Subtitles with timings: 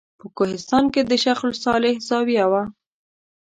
[0.19, 2.63] په کوهستان کې د شیخ صالح زاویه وه.